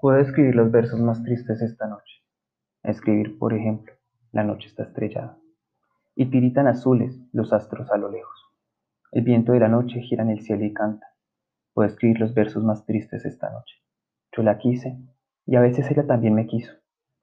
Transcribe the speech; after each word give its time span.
Puedo 0.00 0.18
escribir 0.18 0.54
los 0.54 0.70
versos 0.70 0.98
más 0.98 1.22
tristes 1.22 1.60
esta 1.60 1.86
noche. 1.86 2.22
Escribir, 2.82 3.38
por 3.38 3.52
ejemplo, 3.52 3.92
la 4.32 4.44
noche 4.44 4.68
está 4.68 4.84
estrellada. 4.84 5.36
Y 6.14 6.30
tiritan 6.30 6.68
azules 6.68 7.20
los 7.34 7.52
astros 7.52 7.90
a 7.90 7.98
lo 7.98 8.10
lejos. 8.10 8.34
El 9.12 9.24
viento 9.24 9.52
de 9.52 9.60
la 9.60 9.68
noche 9.68 10.00
gira 10.00 10.22
en 10.22 10.30
el 10.30 10.40
cielo 10.40 10.64
y 10.64 10.72
canta. 10.72 11.06
Puedo 11.74 11.86
escribir 11.86 12.18
los 12.18 12.32
versos 12.32 12.64
más 12.64 12.86
tristes 12.86 13.26
esta 13.26 13.50
noche. 13.50 13.76
Yo 14.34 14.42
la 14.42 14.56
quise, 14.56 14.98
y 15.44 15.56
a 15.56 15.60
veces 15.60 15.90
ella 15.90 16.06
también 16.06 16.34
me 16.34 16.46
quiso. 16.46 16.72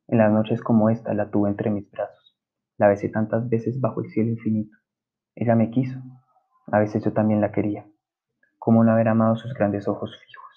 En 0.08 0.20
las 0.20 0.32
noches 0.32 0.62
como 0.62 0.92
esta 0.92 1.16
la 1.16 1.32
tuve 1.32 1.50
entre 1.50 1.72
mis 1.72 1.90
brazos. 1.90 2.38
La 2.78 2.90
besé 2.90 3.10
tantas 3.10 3.50
veces 3.50 3.82
bajo 3.82 4.02
el 4.02 4.12
cielo 4.12 4.30
infinito. 4.30 4.78
Ella 5.34 5.56
me 5.56 5.72
quiso. 5.72 6.00
A 6.72 6.78
veces 6.78 7.04
yo 7.04 7.12
también 7.12 7.42
la 7.42 7.52
quería. 7.52 7.88
¿Cómo 8.60 8.84
no 8.84 8.92
haber 8.92 9.08
amado 9.08 9.36
sus 9.36 9.52
grandes 9.56 9.88
ojos 9.88 10.16
fijos? 10.16 10.48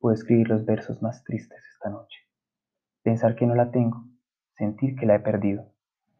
Puedo 0.00 0.14
escribir 0.14 0.48
los 0.48 0.64
versos 0.64 1.02
más 1.02 1.22
tristes 1.24 1.62
esta 1.74 1.90
noche. 1.90 2.20
Pensar 3.02 3.36
que 3.36 3.44
no 3.44 3.54
la 3.54 3.70
tengo, 3.70 4.02
sentir 4.56 4.96
que 4.96 5.04
la 5.04 5.16
he 5.16 5.20
perdido, 5.20 5.74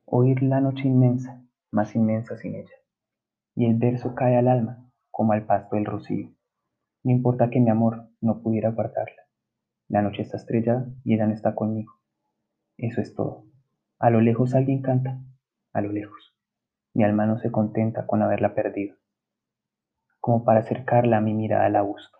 oír 0.05 0.43
la 0.43 0.61
noche 0.61 0.87
inmensa, 0.87 1.43
más 1.71 1.95
inmensa 1.97 2.37
sin 2.37 2.57
ella. 2.57 2.77
Y 3.55 3.65
el 3.65 3.79
verso 3.79 4.15
cae 4.15 4.37
al 4.37 4.49
alma 4.49 4.87
como 5.11 5.33
al 5.33 5.47
pasto 5.47 5.77
del 5.77 5.87
rocío. 5.87 6.31
No 7.05 7.13
importa 7.13 7.49
que 7.49 7.59
mi 7.59 7.71
amor 7.71 8.11
no 8.21 8.43
pudiera 8.43 8.71
guardarla. 8.71 9.23
La 9.89 10.03
noche 10.03 10.23
está 10.23 10.37
estrellada 10.37 10.87
y 11.03 11.15
ella 11.15 11.27
no 11.27 11.33
está 11.33 11.55
conmigo. 11.55 11.95
Eso 12.77 13.01
es 13.01 13.15
todo. 13.15 13.47
A 13.99 14.11
lo 14.11 14.21
lejos 14.21 14.55
alguien 14.55 14.83
canta, 14.83 15.23
a 15.73 15.81
lo 15.81 15.91
lejos. 15.91 16.37
Mi 16.93 17.03
alma 17.03 17.25
no 17.25 17.39
se 17.39 17.51
contenta 17.51 18.07
con 18.07 18.21
haberla 18.21 18.55
perdido. 18.55 18.97
Como 20.21 20.45
para 20.45 20.61
acercarla 20.61 21.17
a 21.17 21.23
mi 21.23 21.33
mirada 21.33 21.67
la 21.71 21.81
busco. 21.81 22.20